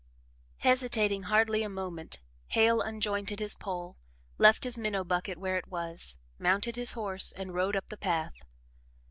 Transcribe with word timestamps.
Hesitating 0.57 1.25
hardly 1.29 1.61
a 1.61 1.69
moment, 1.69 2.21
Hale 2.47 2.81
unjointed 2.81 3.37
his 3.39 3.53
pole, 3.55 3.97
left 4.39 4.63
his 4.63 4.75
minnow 4.75 5.03
bucket 5.03 5.37
where 5.37 5.57
it 5.59 5.67
was, 5.67 6.17
mounted 6.39 6.75
his 6.75 6.93
horse 6.93 7.31
and 7.31 7.53
rode 7.53 7.75
up 7.75 7.87
the 7.89 7.97
path. 7.97 8.39